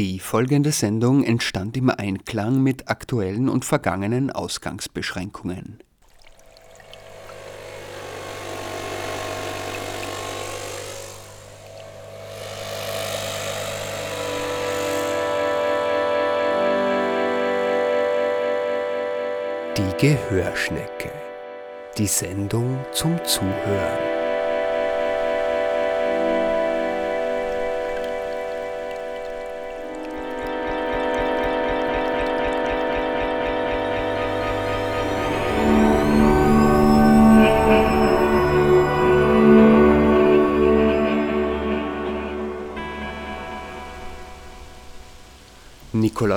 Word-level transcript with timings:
Die 0.00 0.18
folgende 0.18 0.72
Sendung 0.72 1.22
entstand 1.22 1.76
im 1.76 1.90
Einklang 1.90 2.62
mit 2.62 2.88
aktuellen 2.88 3.50
und 3.50 3.66
vergangenen 3.66 4.30
Ausgangsbeschränkungen. 4.30 5.78
Die 19.76 19.82
Gehörschnecke. 19.98 21.12
Die 21.98 22.06
Sendung 22.06 22.78
zum 22.92 23.22
Zuhören. 23.26 24.19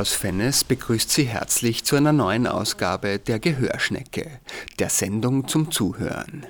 Nikolaus 0.03 0.19
Fennes 0.19 0.63
begrüßt 0.65 1.09
Sie 1.09 1.23
herzlich 1.23 1.85
zu 1.85 1.95
einer 1.95 2.11
neuen 2.11 2.45
Ausgabe 2.45 3.19
der 3.19 3.39
Gehörschnecke, 3.39 4.41
der 4.77 4.89
Sendung 4.89 5.47
zum 5.47 5.71
Zuhören. 5.71 6.45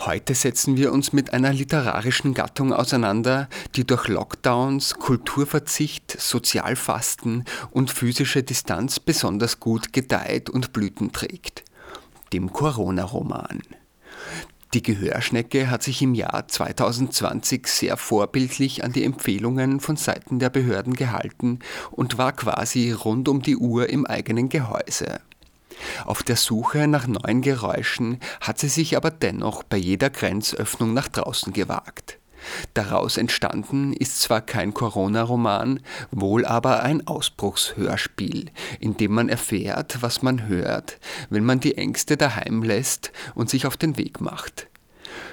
Heute 0.00 0.34
setzen 0.34 0.76
wir 0.76 0.92
uns 0.92 1.12
mit 1.12 1.32
einer 1.32 1.52
literarischen 1.52 2.34
Gattung 2.34 2.72
auseinander, 2.72 3.48
die 3.76 3.86
durch 3.86 4.08
Lockdowns, 4.08 4.94
Kulturverzicht, 4.94 6.20
Sozialfasten 6.20 7.44
und 7.70 7.92
physische 7.92 8.42
Distanz 8.42 8.98
besonders 8.98 9.60
gut 9.60 9.92
gedeiht 9.92 10.50
und 10.50 10.72
Blüten 10.72 11.12
trägt. 11.12 11.62
Dem 12.32 12.52
Corona-Roman. 12.52 13.62
Die 14.74 14.82
Gehörschnecke 14.82 15.70
hat 15.70 15.82
sich 15.82 16.02
im 16.02 16.14
Jahr 16.14 16.48
2020 16.48 17.66
sehr 17.66 17.96
vorbildlich 17.96 18.82
an 18.84 18.92
die 18.92 19.04
Empfehlungen 19.04 19.80
von 19.80 19.96
Seiten 19.96 20.38
der 20.38 20.50
Behörden 20.50 20.94
gehalten 20.94 21.60
und 21.92 22.18
war 22.18 22.32
quasi 22.32 22.92
rund 22.92 23.28
um 23.28 23.42
die 23.42 23.56
Uhr 23.56 23.88
im 23.88 24.06
eigenen 24.06 24.48
Gehäuse. 24.48 25.20
Auf 26.04 26.22
der 26.22 26.36
Suche 26.36 26.88
nach 26.88 27.06
neuen 27.06 27.42
Geräuschen 27.42 28.18
hat 28.40 28.58
sie 28.58 28.68
sich 28.68 28.96
aber 28.96 29.10
dennoch 29.10 29.62
bei 29.62 29.76
jeder 29.76 30.10
Grenzöffnung 30.10 30.94
nach 30.94 31.08
draußen 31.08 31.52
gewagt. 31.52 32.18
Daraus 32.74 33.16
entstanden 33.16 33.92
ist 33.92 34.20
zwar 34.20 34.40
kein 34.40 34.74
Corona-Roman, 34.74 35.80
wohl 36.10 36.44
aber 36.44 36.82
ein 36.82 37.06
Ausbruchshörspiel, 37.06 38.50
in 38.80 38.96
dem 38.96 39.12
man 39.12 39.28
erfährt, 39.28 40.02
was 40.02 40.22
man 40.22 40.46
hört, 40.46 40.98
wenn 41.30 41.44
man 41.44 41.60
die 41.60 41.76
Ängste 41.76 42.16
daheim 42.16 42.62
lässt 42.62 43.12
und 43.34 43.50
sich 43.50 43.66
auf 43.66 43.76
den 43.76 43.96
Weg 43.96 44.20
macht. 44.20 44.68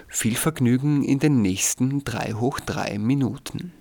Viel 0.08 0.36
Vergnügen 0.36 1.04
in 1.04 1.20
den 1.20 1.42
nächsten 1.42 2.04
3 2.04 2.34
hoch 2.34 2.60
3 2.60 3.00
Minuten. 3.00 3.74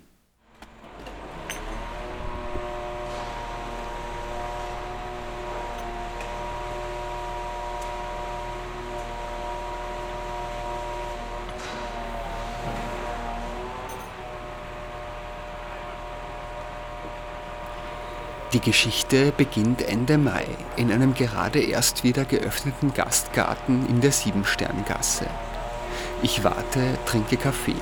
Die 18.52 18.60
Geschichte 18.60 19.32
beginnt 19.34 19.80
Ende 19.80 20.18
Mai 20.18 20.44
in 20.76 20.92
einem 20.92 21.14
gerade 21.14 21.58
erst 21.58 22.04
wieder 22.04 22.26
geöffneten 22.26 22.92
Gastgarten 22.92 23.86
in 23.88 24.02
der 24.02 24.12
Siebensterngasse. 24.12 25.24
Ich 26.22 26.44
warte, 26.44 26.98
trinke 27.06 27.38
Kaffee. 27.38 27.74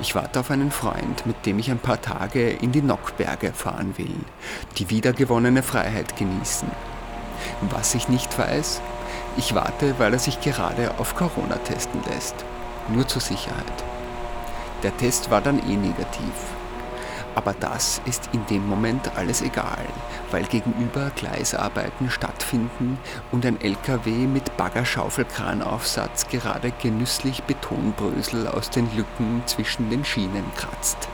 Ich 0.00 0.14
warte 0.14 0.40
auf 0.40 0.50
einen 0.50 0.70
Freund, 0.70 1.24
mit 1.24 1.46
dem 1.46 1.58
ich 1.58 1.70
ein 1.70 1.78
paar 1.78 2.02
Tage 2.02 2.50
in 2.50 2.72
die 2.72 2.82
Nockberge 2.82 3.54
fahren 3.54 3.94
will, 3.96 4.14
die 4.76 4.90
wiedergewonnene 4.90 5.62
Freiheit 5.62 6.14
genießen. 6.18 6.70
Was 7.70 7.94
ich 7.94 8.10
nicht 8.10 8.38
weiß, 8.38 8.82
ich 9.38 9.54
warte, 9.54 9.98
weil 9.98 10.12
er 10.12 10.18
sich 10.18 10.42
gerade 10.42 10.98
auf 10.98 11.16
Corona 11.16 11.56
testen 11.56 12.02
lässt. 12.12 12.34
Nur 12.88 13.08
zur 13.08 13.22
Sicherheit. 13.22 13.84
Der 14.82 14.94
Test 14.98 15.30
war 15.30 15.40
dann 15.40 15.58
eh 15.58 15.76
negativ. 15.76 16.53
Aber 17.34 17.54
das 17.58 18.00
ist 18.06 18.30
in 18.32 18.44
dem 18.46 18.68
Moment 18.68 19.10
alles 19.16 19.42
egal, 19.42 19.84
weil 20.30 20.44
gegenüber 20.44 21.10
Gleisarbeiten 21.16 22.10
stattfinden 22.10 22.98
und 23.32 23.44
ein 23.44 23.60
LKW 23.60 24.10
mit 24.26 24.56
Baggerschaufelkranaufsatz 24.56 26.28
gerade 26.28 26.72
genüsslich 26.80 27.42
Betonbrösel 27.44 28.46
aus 28.46 28.70
den 28.70 28.88
Lücken 28.96 29.42
zwischen 29.46 29.90
den 29.90 30.04
Schienen 30.04 30.44
kratzt. 30.56 31.08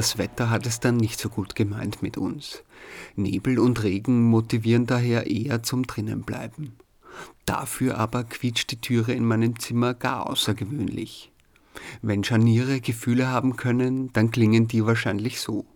Das 0.00 0.16
Wetter 0.16 0.48
hat 0.48 0.64
es 0.64 0.80
dann 0.80 0.96
nicht 0.96 1.20
so 1.20 1.28
gut 1.28 1.54
gemeint 1.54 2.00
mit 2.00 2.16
uns. 2.16 2.64
Nebel 3.16 3.58
und 3.58 3.82
Regen 3.82 4.22
motivieren 4.22 4.86
daher 4.86 5.26
eher 5.26 5.62
zum 5.62 5.86
Drinnenbleiben. 5.86 6.72
Dafür 7.44 7.98
aber 7.98 8.24
quietscht 8.24 8.70
die 8.70 8.80
Türe 8.80 9.12
in 9.12 9.26
meinem 9.26 9.58
Zimmer 9.58 9.92
gar 9.92 10.30
außergewöhnlich. 10.30 11.32
Wenn 12.00 12.24
Scharniere 12.24 12.80
Gefühle 12.80 13.28
haben 13.28 13.56
können, 13.56 14.10
dann 14.14 14.30
klingen 14.30 14.68
die 14.68 14.86
wahrscheinlich 14.86 15.38
so. 15.38 15.66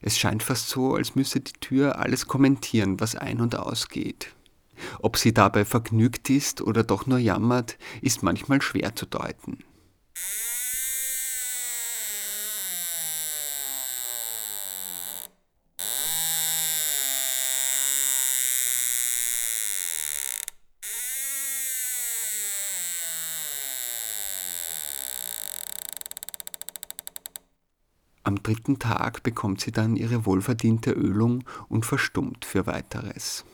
Es 0.00 0.18
scheint 0.18 0.42
fast 0.42 0.68
so, 0.68 0.94
als 0.94 1.14
müsse 1.16 1.40
die 1.40 1.52
Tür 1.54 1.98
alles 1.98 2.26
kommentieren, 2.26 3.00
was 3.00 3.14
ein- 3.14 3.40
und 3.40 3.56
ausgeht. 3.56 4.34
Ob 5.00 5.16
sie 5.16 5.34
dabei 5.34 5.64
vergnügt 5.64 6.30
ist 6.30 6.60
oder 6.62 6.84
doch 6.84 7.06
nur 7.06 7.18
jammert, 7.18 7.78
ist 8.00 8.22
manchmal 8.22 8.62
schwer 8.62 8.94
zu 8.94 9.06
deuten. 9.06 9.58
Am 28.28 28.37
dritten 28.48 28.78
Tag 28.78 29.22
bekommt 29.22 29.60
sie 29.60 29.72
dann 29.72 29.94
ihre 29.94 30.24
wohlverdiente 30.24 30.90
Ölung 30.90 31.44
und 31.68 31.84
verstummt 31.84 32.46
für 32.46 32.66
weiteres. 32.66 33.44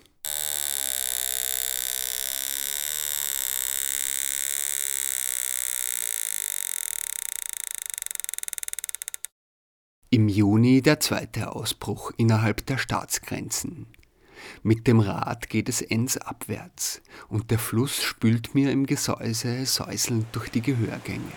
Im 10.10 10.28
Juni 10.28 10.80
der 10.80 11.00
zweite 11.00 11.50
Ausbruch 11.56 12.12
innerhalb 12.16 12.64
der 12.66 12.78
Staatsgrenzen. 12.78 13.88
Mit 14.62 14.86
dem 14.86 15.00
Rad 15.00 15.48
geht 15.48 15.68
es 15.68 15.82
Enns 15.82 16.18
abwärts 16.18 17.02
und 17.28 17.50
der 17.50 17.58
Fluss 17.58 18.00
spült 18.00 18.54
mir 18.54 18.70
im 18.70 18.86
Gesäuse 18.86 19.66
säuselnd 19.66 20.26
durch 20.30 20.50
die 20.50 20.62
Gehörgänge. 20.62 21.32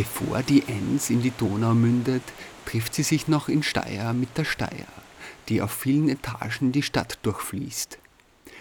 Bevor 0.00 0.42
die 0.42 0.66
Enns 0.66 1.10
in 1.10 1.20
die 1.20 1.30
Donau 1.30 1.74
mündet, 1.74 2.22
trifft 2.64 2.94
sie 2.94 3.02
sich 3.02 3.28
noch 3.28 3.50
in 3.50 3.62
Steyr 3.62 4.14
mit 4.14 4.38
der 4.38 4.46
Steyr, 4.46 4.86
die 5.50 5.60
auf 5.60 5.72
vielen 5.72 6.08
Etagen 6.08 6.72
die 6.72 6.82
Stadt 6.82 7.18
durchfließt. 7.22 7.98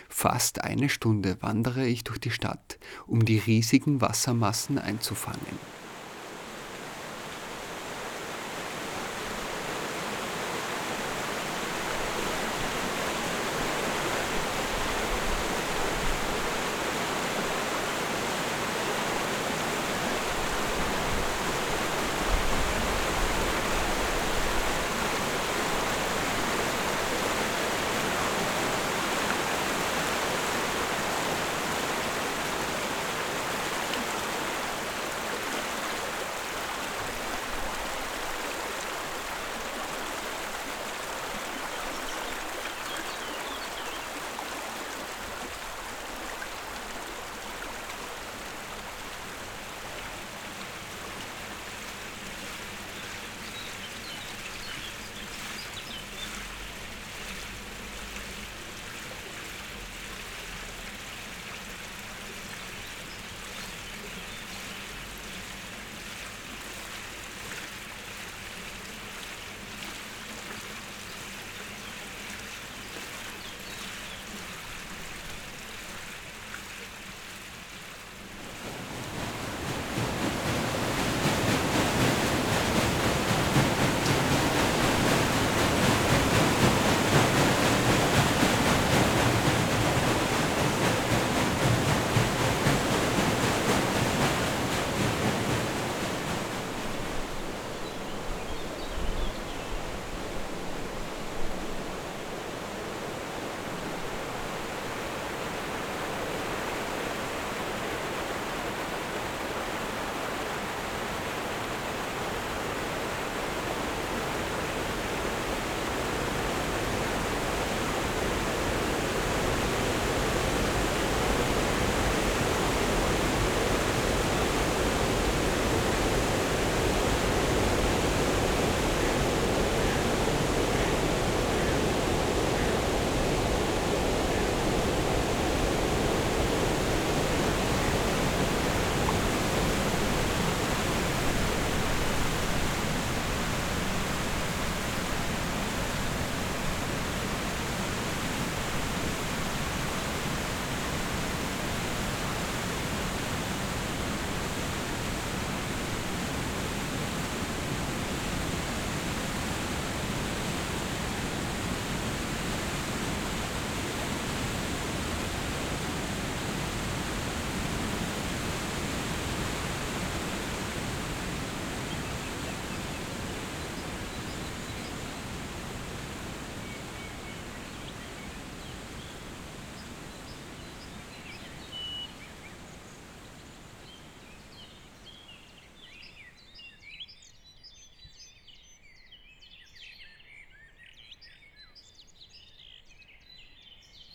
Fast 0.09 0.59
eine 0.59 0.89
Stunde 0.89 1.37
wandere 1.39 1.87
ich 1.87 2.03
durch 2.03 2.19
die 2.19 2.31
Stadt, 2.31 2.77
um 3.07 3.23
die 3.23 3.37
riesigen 3.37 4.01
Wassermassen 4.01 4.79
einzufangen. 4.79 5.78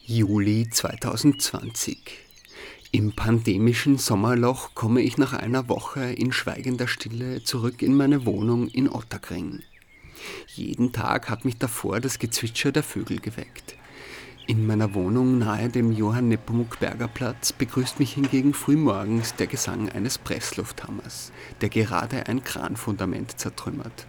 Juli 0.06 0.68
2020. 0.68 1.96
Im 2.92 3.12
pandemischen 3.12 3.96
Sommerloch 3.96 4.74
komme 4.74 5.00
ich 5.00 5.16
nach 5.16 5.32
einer 5.32 5.70
Woche 5.70 6.12
in 6.12 6.30
schweigender 6.30 6.88
Stille 6.88 7.42
zurück 7.42 7.80
in 7.80 7.96
meine 7.96 8.26
Wohnung 8.26 8.68
in 8.68 8.90
Otterkring. 8.90 9.60
Jeden 10.48 10.92
Tag 10.92 11.30
hat 11.30 11.46
mich 11.46 11.56
davor 11.56 12.00
das 12.00 12.18
Gezwitscher 12.18 12.70
der 12.70 12.82
Vögel 12.82 13.18
geweckt. 13.18 13.76
In 14.46 14.66
meiner 14.66 14.92
Wohnung 14.92 15.38
nahe 15.38 15.70
dem 15.70 15.90
Johann 15.90 16.28
Nepomuk 16.28 16.80
Berger 16.80 17.08
Platz 17.08 17.54
begrüßt 17.54 17.98
mich 17.98 18.12
hingegen 18.12 18.52
frühmorgens 18.52 19.36
der 19.36 19.46
Gesang 19.46 19.88
eines 19.88 20.18
Presslufthammers, 20.18 21.32
der 21.62 21.70
gerade 21.70 22.26
ein 22.26 22.44
Kranfundament 22.44 23.40
zertrümmert. 23.40 24.06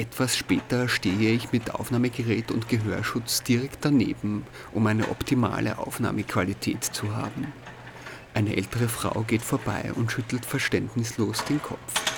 Etwas 0.00 0.34
später 0.34 0.88
stehe 0.88 1.30
ich 1.30 1.52
mit 1.52 1.74
Aufnahmegerät 1.74 2.50
und 2.52 2.70
Gehörschutz 2.70 3.42
direkt 3.42 3.84
daneben, 3.84 4.46
um 4.72 4.86
eine 4.86 5.10
optimale 5.10 5.76
Aufnahmequalität 5.76 6.82
zu 6.82 7.14
haben. 7.14 7.52
Eine 8.32 8.56
ältere 8.56 8.88
Frau 8.88 9.20
geht 9.28 9.42
vorbei 9.42 9.92
und 9.94 10.10
schüttelt 10.10 10.46
verständnislos 10.46 11.44
den 11.44 11.60
Kopf. 11.60 12.09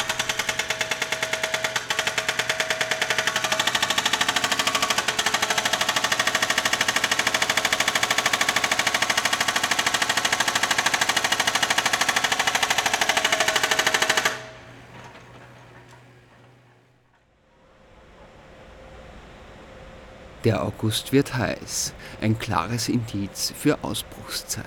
Der 20.52 20.64
August 20.64 21.14
wird 21.14 21.34
heiß, 21.34 21.94
ein 22.20 22.38
klares 22.38 22.90
Indiz 22.90 23.54
für 23.56 23.82
Ausbruchszeit. 23.82 24.66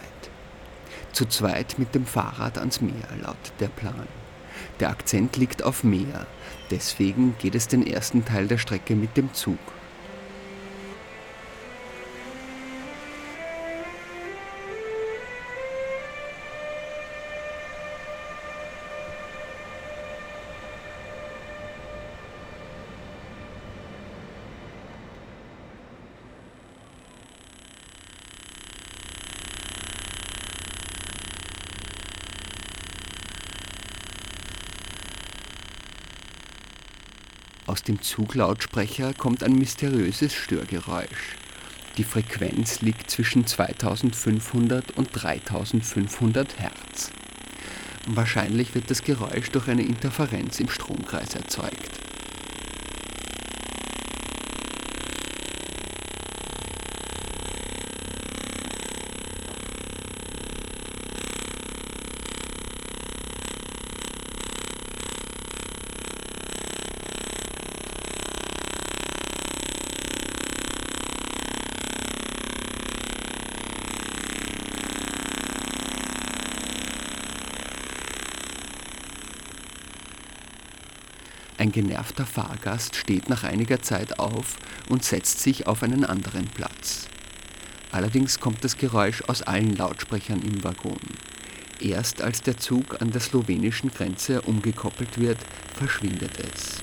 Zu 1.11 1.27
zweit 1.27 1.77
mit 1.77 1.93
dem 1.93 2.07
Fahrrad 2.07 2.57
ans 2.57 2.81
Meer 2.81 3.07
laut 3.21 3.37
der 3.59 3.67
Plan. 3.67 4.07
Der 4.79 4.89
Akzent 4.89 5.37
liegt 5.37 5.61
auf 5.61 5.83
Meer, 5.83 6.25
deswegen 6.71 7.35
geht 7.37 7.53
es 7.53 7.67
den 7.67 7.85
ersten 7.85 8.25
Teil 8.25 8.47
der 8.47 8.57
Strecke 8.57 8.95
mit 8.95 9.15
dem 9.15 9.31
Zug. 9.35 9.59
Aus 37.67 37.81
dem 37.81 38.00
Zuglautsprecher 38.00 39.13
kommt 39.15 39.41
ein 39.41 39.53
mysteriöses 39.53 40.36
Störgeräusch. 40.36 41.36
Die 41.98 42.03
Frequenz 42.03 42.81
liegt 42.81 43.10
zwischen 43.10 43.48
2500 43.48 44.91
und 44.91 45.10
3500 45.12 46.60
Hertz. 46.60 47.10
Wahrscheinlich 48.05 48.75
wird 48.75 48.91
das 48.91 49.03
Geräusch 49.03 49.50
durch 49.50 49.67
eine 49.67 49.81
Interferenz 49.81 50.60
im 50.60 50.69
Stromkreis 50.69 51.34
erzeugt. 51.34 52.04
Genervter 81.75 82.25
Fahrgast 82.25 82.96
steht 82.96 83.27
nach 83.27 83.44
einiger 83.44 83.82
Zeit 83.82 84.17
auf 84.17 84.55
und 84.88 85.03
setzt 85.03 85.41
sich 85.41 85.67
auf 85.67 85.84
einen 85.84 86.05
anderen 86.05 86.46
Platz. 86.46 87.10
Allerdings 87.91 88.39
kommt 88.39 88.63
das 88.63 88.77
Geräusch 88.77 89.24
aus 89.27 89.41
allen 89.41 89.75
Lautsprechern 89.75 90.41
im 90.41 90.63
Waggon. 90.63 91.01
Erst 91.82 92.22
als 92.22 92.41
der 92.41 92.55
Zug 92.55 93.01
an 93.01 93.12
der 93.12 93.20
slowenischen 93.20 93.91
Grenze 93.91 94.41
umgekoppelt 94.44 95.20
wird, 95.20 95.38
verschwindet 95.74 96.32
es. 96.39 96.77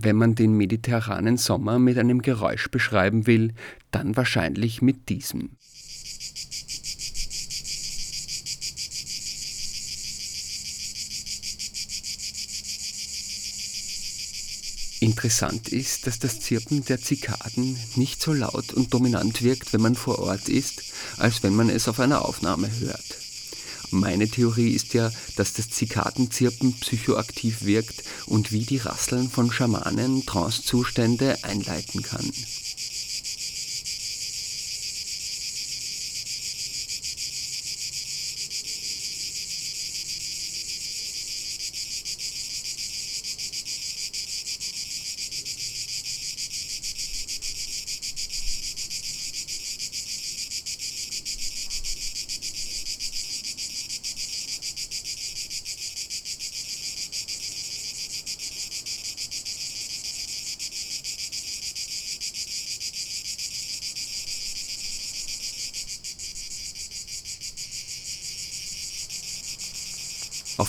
Wenn 0.00 0.14
man 0.14 0.36
den 0.36 0.52
mediterranen 0.52 1.36
Sommer 1.38 1.80
mit 1.80 1.98
einem 1.98 2.22
Geräusch 2.22 2.70
beschreiben 2.70 3.26
will, 3.26 3.52
dann 3.90 4.16
wahrscheinlich 4.16 4.80
mit 4.80 5.08
diesem. 5.08 5.50
Interessant 15.00 15.68
ist, 15.68 16.06
dass 16.06 16.20
das 16.20 16.40
Zirpen 16.40 16.84
der 16.84 17.00
Zikaden 17.00 17.76
nicht 17.96 18.22
so 18.22 18.32
laut 18.32 18.72
und 18.72 18.94
dominant 18.94 19.42
wirkt, 19.42 19.72
wenn 19.72 19.80
man 19.80 19.96
vor 19.96 20.20
Ort 20.20 20.48
ist, 20.48 20.82
als 21.16 21.42
wenn 21.42 21.56
man 21.56 21.70
es 21.70 21.88
auf 21.88 21.98
einer 21.98 22.24
Aufnahme 22.24 22.70
hört. 22.78 23.27
Meine 23.90 24.28
Theorie 24.28 24.70
ist 24.70 24.94
ja, 24.94 25.10
dass 25.36 25.54
das 25.54 25.70
Zikadenzirpen 25.70 26.74
psychoaktiv 26.74 27.64
wirkt 27.64 28.04
und 28.26 28.52
wie 28.52 28.64
die 28.64 28.76
Rasseln 28.76 29.30
von 29.30 29.50
Schamanen 29.50 30.26
Trancezustände 30.26 31.38
einleiten 31.42 32.02
kann. 32.02 32.30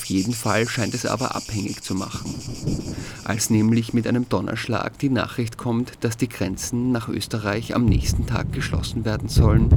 Jeden 0.10 0.34
Fall 0.34 0.68
scheint 0.68 0.94
es 0.94 1.06
aber 1.06 1.36
abhängig 1.36 1.82
zu 1.82 1.96
machen. 1.96 2.34
Als 3.24 3.50
nämlich 3.50 3.94
mit 3.94 4.08
einem 4.08 4.28
Donnerschlag 4.28 4.98
die 4.98 5.10
Nachricht 5.10 5.58
kommt, 5.58 6.04
dass 6.04 6.18
die 6.18 6.30
Grenzen 6.30 6.92
nach 6.92 7.10
Österreich 7.10 7.75
am 7.75 7.86
nächsten 7.86 8.25
Tag 8.25 8.51
geschlossen 8.51 9.06
werden 9.06 9.30
sollen 9.30 9.70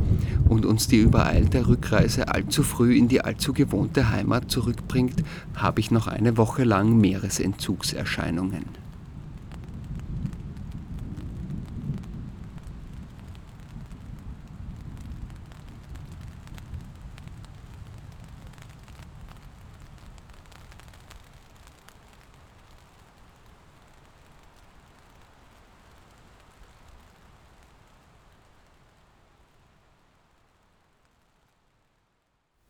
und 0.48 0.66
uns 0.66 0.88
die 0.88 0.98
übereilte 0.98 1.66
Rückreise 1.68 2.28
allzu 2.28 2.62
früh 2.62 2.96
in 2.96 3.08
die 3.08 3.20
allzu 3.20 3.52
gewohnte 3.52 4.10
Heimat 4.10 4.50
zurückbringt, 4.50 5.22
habe 5.54 5.80
ich 5.80 5.90
noch 5.90 6.06
eine 6.06 6.36
Woche 6.36 6.64
lang 6.64 6.98
Meeresentzugserscheinungen. 6.98 8.82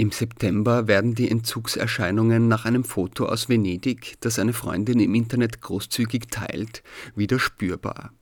Im 0.02 0.10
September 0.22 0.86
werden 0.86 1.16
die 1.16 1.28
Entzugserscheinungen 1.28 2.46
nach 2.46 2.64
einem 2.64 2.84
Foto 2.84 3.26
aus 3.26 3.48
Venedig, 3.48 4.14
das 4.20 4.38
eine 4.38 4.52
Freundin 4.52 5.00
im 5.00 5.16
Internet 5.16 5.60
großzügig 5.60 6.28
teilt, 6.30 6.84
wieder 7.16 7.40
spürbar. 7.40 8.12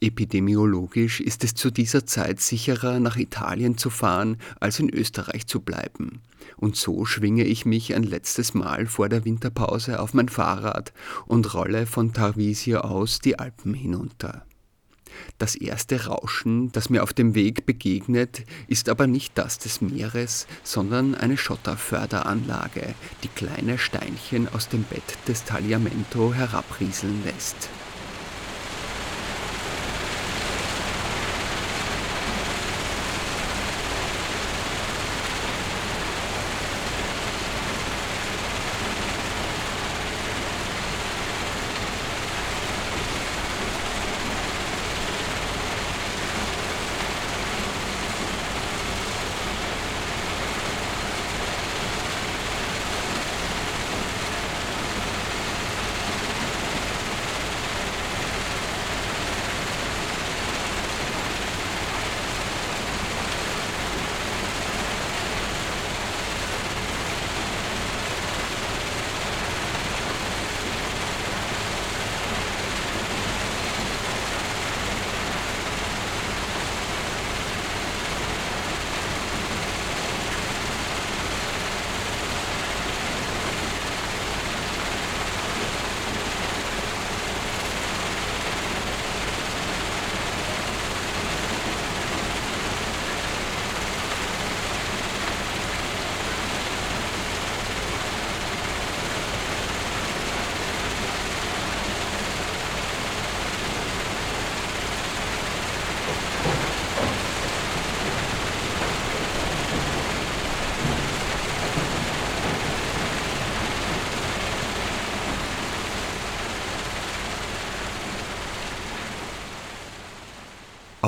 Epidemiologisch 0.00 1.20
ist 1.20 1.42
es 1.42 1.56
zu 1.56 1.72
dieser 1.72 2.06
Zeit 2.06 2.38
sicherer, 2.40 3.00
nach 3.00 3.16
Italien 3.16 3.76
zu 3.76 3.90
fahren, 3.90 4.36
als 4.60 4.78
in 4.78 4.90
Österreich 4.90 5.48
zu 5.48 5.58
bleiben. 5.58 6.22
Und 6.56 6.76
so 6.76 7.04
schwinge 7.04 7.42
ich 7.42 7.66
mich 7.66 7.96
ein 7.96 8.04
letztes 8.04 8.54
Mal 8.54 8.86
vor 8.86 9.08
der 9.08 9.24
Winterpause 9.24 9.98
auf 9.98 10.14
mein 10.14 10.28
Fahrrad 10.28 10.92
und 11.26 11.52
rolle 11.52 11.86
von 11.86 12.12
Tarvisio 12.12 12.78
aus 12.82 13.18
die 13.18 13.40
Alpen 13.40 13.74
hinunter. 13.74 14.46
Das 15.38 15.54
erste 15.54 16.06
Rauschen, 16.06 16.72
das 16.72 16.90
mir 16.90 17.02
auf 17.02 17.12
dem 17.12 17.34
Weg 17.34 17.66
begegnet, 17.66 18.44
ist 18.66 18.88
aber 18.88 19.06
nicht 19.06 19.36
das 19.36 19.58
des 19.58 19.80
Meeres, 19.80 20.46
sondern 20.62 21.14
eine 21.14 21.36
Schotterförderanlage, 21.36 22.94
die 23.22 23.28
kleine 23.28 23.78
Steinchen 23.78 24.48
aus 24.48 24.68
dem 24.68 24.82
Bett 24.84 25.18
des 25.26 25.44
Tagliamento 25.44 26.34
herabrieseln 26.34 27.22
lässt. 27.24 27.68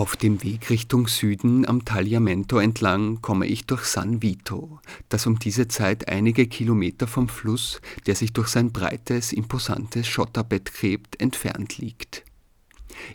Auf 0.01 0.17
dem 0.17 0.43
Weg 0.43 0.71
Richtung 0.71 1.09
Süden 1.09 1.69
am 1.69 1.85
Tagliamento 1.85 2.59
entlang 2.59 3.21
komme 3.21 3.47
ich 3.47 3.67
durch 3.67 3.85
San 3.85 4.23
Vito, 4.23 4.81
das 5.11 5.27
um 5.27 5.39
diese 5.39 5.69
Zeit 5.69 6.09
einige 6.09 6.47
Kilometer 6.47 7.07
vom 7.07 7.29
Fluss, 7.29 7.83
der 8.07 8.15
sich 8.15 8.33
durch 8.33 8.49
sein 8.49 8.73
breites, 8.73 9.31
imposantes 9.31 10.07
Schotterbett 10.07 10.73
gräbt, 10.73 11.21
entfernt 11.21 11.77
liegt. 11.77 12.25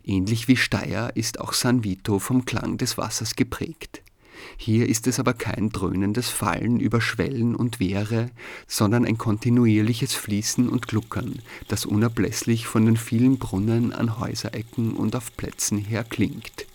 Ähnlich 0.03 0.47
wie 0.47 0.57
Steyr 0.57 1.11
ist 1.15 1.39
auch 1.39 1.53
San 1.53 1.83
Vito 1.83 2.19
vom 2.19 2.45
Klang 2.45 2.77
des 2.77 2.99
Wassers 2.99 3.35
geprägt. 3.35 4.03
Hier 4.55 4.87
ist 4.87 5.07
es 5.07 5.19
aber 5.19 5.33
kein 5.33 5.71
dröhnendes 5.71 6.29
Fallen 6.29 6.79
über 6.79 7.01
Schwellen 7.01 7.55
und 7.55 7.79
Wehre, 7.79 8.29
sondern 8.67 9.05
ein 9.05 9.17
kontinuierliches 9.17 10.13
Fließen 10.13 10.69
und 10.69 10.87
Gluckern, 10.87 11.39
das 11.67 11.87
unablässlich 11.87 12.67
von 12.67 12.85
den 12.85 12.95
vielen 12.95 13.39
Brunnen 13.39 13.91
an 13.91 14.19
Häuserecken 14.19 14.93
und 14.93 15.15
auf 15.15 15.35
Plätzen 15.35 15.79
her 15.79 16.03
klingt. 16.03 16.67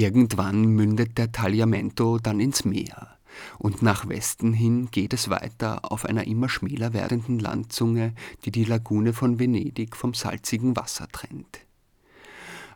Irgendwann 0.00 0.64
mündet 0.64 1.18
der 1.18 1.30
Tagliamento 1.30 2.18
dann 2.18 2.40
ins 2.40 2.64
Meer 2.64 3.18
und 3.58 3.82
nach 3.82 4.08
Westen 4.08 4.54
hin 4.54 4.90
geht 4.90 5.12
es 5.12 5.28
weiter 5.28 5.92
auf 5.92 6.06
einer 6.06 6.26
immer 6.26 6.48
schmäler 6.48 6.94
werdenden 6.94 7.38
Landzunge, 7.38 8.14
die 8.46 8.50
die 8.50 8.64
Lagune 8.64 9.12
von 9.12 9.38
Venedig 9.38 9.94
vom 9.94 10.14
salzigen 10.14 10.74
Wasser 10.74 11.06
trennt. 11.12 11.66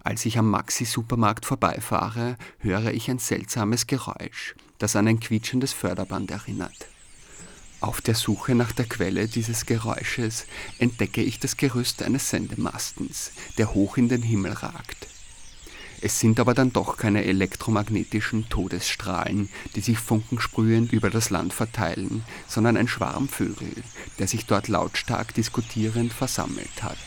Als 0.02 0.26
ich 0.26 0.36
am 0.36 0.50
Maxi-Supermarkt 0.50 1.46
vorbeifahre, 1.46 2.36
höre 2.58 2.92
ich 2.92 3.08
ein 3.08 3.18
seltsames 3.18 3.86
Geräusch, 3.86 4.54
das 4.76 4.94
an 4.94 5.08
ein 5.08 5.18
quietschendes 5.18 5.72
Förderband 5.72 6.30
erinnert. 6.30 6.88
Auf 7.80 8.02
der 8.02 8.16
Suche 8.16 8.54
nach 8.54 8.72
der 8.72 8.84
Quelle 8.84 9.28
dieses 9.28 9.64
Geräusches 9.64 10.44
entdecke 10.78 11.22
ich 11.22 11.40
das 11.40 11.56
Gerüst 11.56 12.02
eines 12.02 12.28
Sendemastens, 12.28 13.32
der 13.56 13.72
hoch 13.72 13.96
in 13.96 14.10
den 14.10 14.20
Himmel 14.20 14.52
ragt. 14.52 15.13
Es 16.04 16.20
sind 16.20 16.38
aber 16.38 16.52
dann 16.52 16.70
doch 16.70 16.98
keine 16.98 17.24
elektromagnetischen 17.24 18.50
Todesstrahlen, 18.50 19.48
die 19.74 19.80
sich 19.80 19.98
funkensprühend 19.98 20.92
über 20.92 21.08
das 21.08 21.30
Land 21.30 21.54
verteilen, 21.54 22.22
sondern 22.46 22.76
ein 22.76 22.88
Schwarm 22.88 23.26
Vögel, 23.26 23.72
der 24.18 24.28
sich 24.28 24.44
dort 24.44 24.68
lautstark 24.68 25.32
diskutierend 25.32 26.12
versammelt 26.12 26.82
hat. 26.82 26.98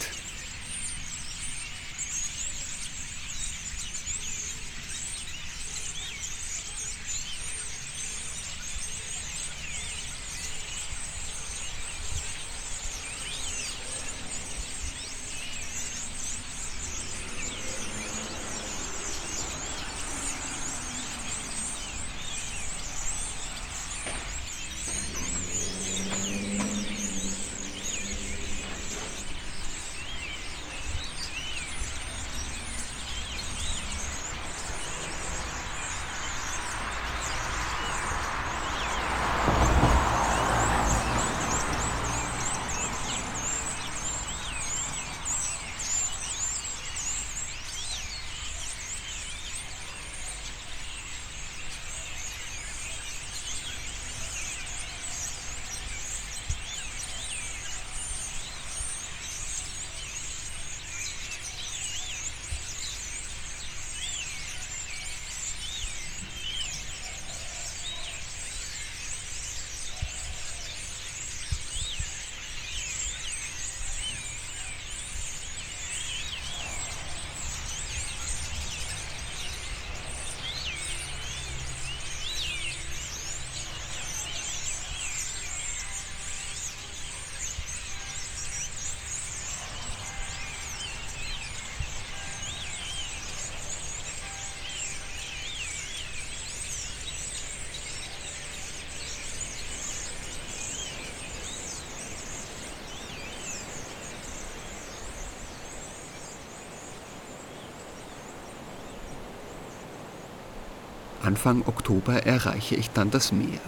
Anfang 111.28 111.64
Oktober 111.66 112.26
erreiche 112.26 112.76
ich 112.76 112.90
dann 112.92 113.12
das 113.12 113.34
Meer. 113.34 113.60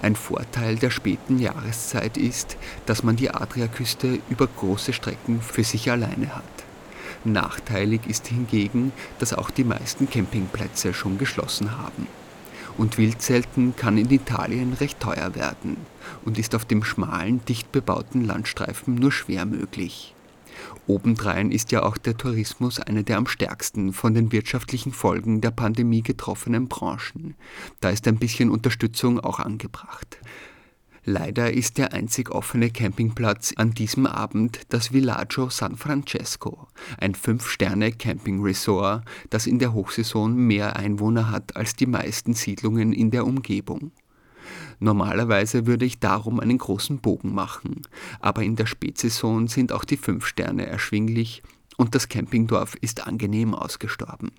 Ein 0.00 0.16
Vorteil 0.16 0.76
der 0.76 0.88
späten 0.88 1.38
Jahreszeit 1.38 2.16
ist, 2.16 2.56
dass 2.86 3.02
man 3.02 3.16
die 3.16 3.28
Adriaküste 3.28 4.18
über 4.30 4.46
große 4.46 4.94
Strecken 4.94 5.42
für 5.42 5.62
sich 5.62 5.90
alleine 5.90 6.34
hat. 6.34 6.42
Nachteilig 7.24 8.06
ist 8.06 8.28
hingegen, 8.28 8.92
dass 9.18 9.34
auch 9.34 9.50
die 9.50 9.64
meisten 9.64 10.08
Campingplätze 10.08 10.94
schon 10.94 11.18
geschlossen 11.18 11.76
haben. 11.76 12.06
Und 12.78 12.96
Wildzelten 12.96 13.76
kann 13.76 13.98
in 13.98 14.10
Italien 14.10 14.72
recht 14.72 15.00
teuer 15.00 15.34
werden 15.34 15.76
und 16.24 16.38
ist 16.38 16.54
auf 16.54 16.64
dem 16.64 16.82
schmalen, 16.82 17.44
dicht 17.44 17.72
bebauten 17.72 18.24
Landstreifen 18.24 18.94
nur 18.94 19.12
schwer 19.12 19.44
möglich. 19.44 20.13
Obendrein 20.86 21.50
ist 21.50 21.72
ja 21.72 21.82
auch 21.82 21.96
der 21.96 22.16
Tourismus 22.16 22.80
eine 22.80 23.04
der 23.04 23.18
am 23.18 23.26
stärksten 23.26 23.92
von 23.92 24.14
den 24.14 24.32
wirtschaftlichen 24.32 24.92
Folgen 24.92 25.40
der 25.40 25.50
Pandemie 25.50 26.02
getroffenen 26.02 26.68
Branchen. 26.68 27.34
Da 27.80 27.90
ist 27.90 28.06
ein 28.08 28.16
bisschen 28.16 28.50
Unterstützung 28.50 29.20
auch 29.20 29.38
angebracht. 29.38 30.18
Leider 31.06 31.52
ist 31.52 31.76
der 31.76 31.92
einzig 31.92 32.30
offene 32.30 32.70
Campingplatz 32.70 33.52
an 33.56 33.72
diesem 33.72 34.06
Abend 34.06 34.60
das 34.70 34.94
Villaggio 34.94 35.50
San 35.50 35.76
Francesco, 35.76 36.66
ein 36.96 37.14
Fünf-Sterne-Camping-Resort, 37.14 39.04
das 39.28 39.46
in 39.46 39.58
der 39.58 39.74
Hochsaison 39.74 40.34
mehr 40.34 40.76
Einwohner 40.76 41.30
hat 41.30 41.56
als 41.56 41.76
die 41.76 41.86
meisten 41.86 42.32
Siedlungen 42.32 42.94
in 42.94 43.10
der 43.10 43.26
Umgebung. 43.26 43.92
Normalerweise 44.84 45.66
würde 45.66 45.86
ich 45.86 45.98
darum 45.98 46.40
einen 46.40 46.58
großen 46.58 46.98
Bogen 46.98 47.34
machen, 47.34 47.86
aber 48.20 48.42
in 48.42 48.54
der 48.54 48.66
Spätsaison 48.66 49.48
sind 49.48 49.72
auch 49.72 49.82
die 49.82 49.96
fünf 49.96 50.26
Sterne 50.26 50.66
erschwinglich 50.66 51.42
und 51.78 51.94
das 51.94 52.10
Campingdorf 52.10 52.74
ist 52.82 53.06
angenehm 53.06 53.54
ausgestorben. 53.54 54.32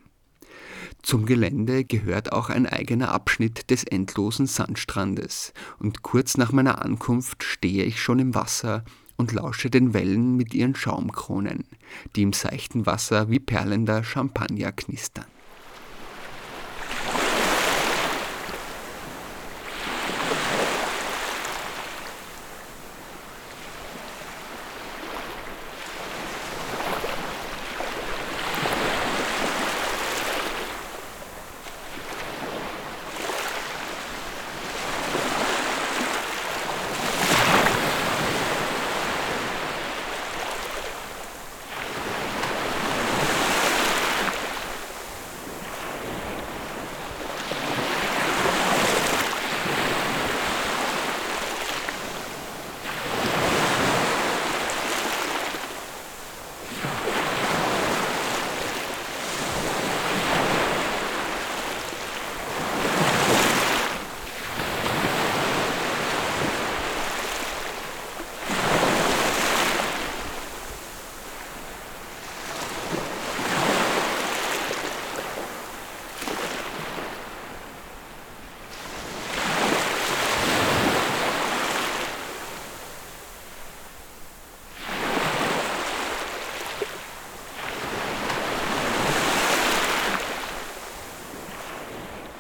Zum 1.02 1.26
Gelände 1.26 1.84
gehört 1.84 2.32
auch 2.32 2.52
ein 2.52 2.68
eigener 2.68 3.12
Abschnitt 3.12 3.72
des 3.72 3.86
endlosen 3.86 4.46
Sandstrandes 4.46 5.52
und 5.80 6.04
kurz 6.04 6.38
nach 6.38 6.52
meiner 6.52 6.86
Ankunft 6.86 7.44
stehe 7.44 7.84
ich 7.84 8.00
schon 8.00 8.20
im 8.20 8.36
Wasser 8.36 8.86
und 9.18 9.32
lausche 9.32 9.72
den 9.72 9.96
Wellen 9.96 10.38
mit 10.38 10.54
ihren 10.54 10.76
Schaumkronen, 10.76 11.64
die 12.16 12.22
im 12.22 12.34
seichten 12.34 12.86
Wasser 12.86 13.32
wie 13.32 13.40
perlender 13.40 14.04
Champagner 14.04 14.72
knistern. 14.72 15.26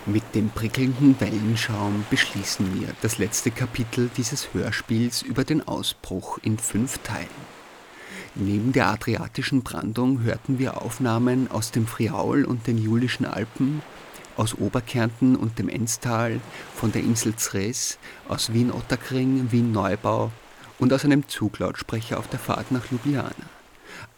Mit 0.07 0.23
dem 0.35 0.49
prickelnden 0.49 1.19
Wellenschaum 1.21 2.05
beschließen 2.09 2.79
wir 2.79 2.89
das 3.01 3.17
letzte 3.17 3.51
Kapitel 3.51 4.09
dieses 4.17 4.53
Hörspiels 4.53 5.21
über 5.21 5.45
den 5.45 5.65
Ausbruch 5.65 6.39
in 6.43 6.57
fünf 6.57 6.97
Teilen. 6.99 7.29
Neben 8.35 8.73
der 8.73 8.87
adriatischen 8.87 9.63
Brandung 9.63 10.23
hörten 10.23 10.59
wir 10.59 10.81
Aufnahmen 10.81 11.49
aus 11.49 11.71
dem 11.71 11.87
Friaul 11.87 12.43
und 12.43 12.67
den 12.67 12.77
Julischen 12.77 13.25
Alpen, 13.25 13.81
aus 14.35 14.55
Oberkärnten 14.55 15.37
und 15.37 15.57
dem 15.57 15.69
Enstal, 15.69 16.41
von 16.75 16.91
der 16.91 17.01
Insel 17.01 17.37
Zres, 17.37 17.97
aus 18.27 18.51
Wien-Ottakring, 18.51 19.53
Wien-Neubau 19.53 20.31
und 20.79 20.91
aus 20.91 21.05
einem 21.05 21.29
Zuglautsprecher 21.29 22.19
auf 22.19 22.27
der 22.27 22.39
Fahrt 22.39 22.73
nach 22.73 22.91
Ljubljana. 22.91 23.54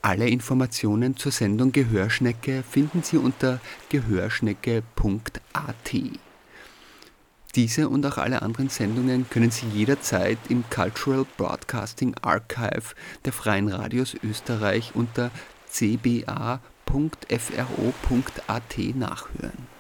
Alle 0.02 0.30
Informationen 0.30 1.18
zur 1.18 1.32
Sendung 1.32 1.72
Gehörschnecke 1.72 2.64
finden 2.70 3.04
Sie 3.04 3.18
unter 3.18 3.60
gehörschnecke.at. 3.90 4.84
Diese 7.56 7.90
und 7.90 8.06
auch 8.06 8.18
alle 8.18 8.44
anderen 8.44 8.70
Sendungen 8.70 9.28
können 9.30 9.50
Sie 9.50 9.66
jederzeit 9.68 10.38
im 10.50 10.64
Cultural 10.70 11.26
Broadcasting 11.38 12.14
Archive 12.22 12.94
der 13.26 13.34
Freien 13.34 13.68
Radios 13.68 14.16
Österreich 14.24 14.92
unter 14.94 15.32
cba.fro.at 15.68 16.62
nachhören. 18.96 19.77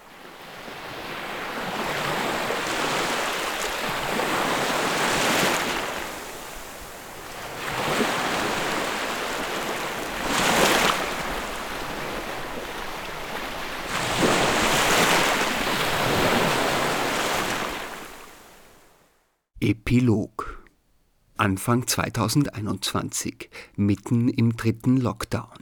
Epilog 19.69 20.63
Anfang 21.35 21.85
2021, 21.87 23.49
mitten 23.75 24.29
im 24.29 24.55
dritten 24.55 24.95
Lockdown. 24.95 25.57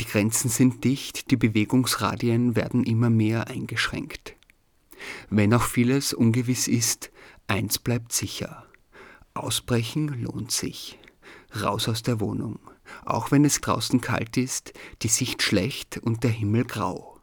Die 0.00 0.04
Grenzen 0.04 0.48
sind 0.48 0.82
dicht, 0.82 1.30
die 1.30 1.36
Bewegungsradien 1.36 2.56
werden 2.56 2.82
immer 2.82 3.08
mehr 3.08 3.46
eingeschränkt. 3.46 4.34
Wenn 5.28 5.54
auch 5.54 5.62
vieles 5.62 6.12
ungewiss 6.12 6.66
ist, 6.66 7.12
eins 7.46 7.78
bleibt 7.78 8.10
sicher. 8.10 8.66
Ausbrechen 9.34 10.08
lohnt 10.08 10.50
sich. 10.50 10.98
Raus 11.54 11.88
aus 11.88 12.02
der 12.02 12.18
Wohnung, 12.18 12.58
auch 13.04 13.30
wenn 13.30 13.44
es 13.44 13.60
draußen 13.60 14.00
kalt 14.00 14.38
ist, 14.38 14.72
die 15.02 15.08
Sicht 15.08 15.40
schlecht 15.42 15.98
und 15.98 16.24
der 16.24 16.32
Himmel 16.32 16.64
grau. 16.64 17.19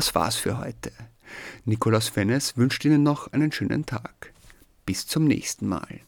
Das 0.00 0.14
war's 0.14 0.36
für 0.36 0.56
heute. 0.56 0.92
Nikolaus 1.66 2.08
Fennes 2.08 2.56
wünscht 2.56 2.82
Ihnen 2.86 3.02
noch 3.02 3.34
einen 3.34 3.52
schönen 3.52 3.84
Tag. 3.84 4.32
Bis 4.86 5.06
zum 5.06 5.26
nächsten 5.26 5.68
Mal. 5.68 6.00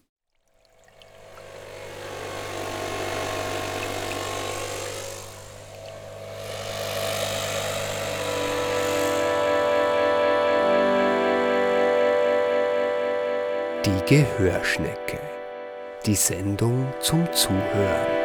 Die 13.85 14.05
Gehörschnecke. 14.09 15.21
Die 16.07 16.15
Sendung 16.15 16.91
zum 17.03 17.31
Zuhören. 17.35 18.22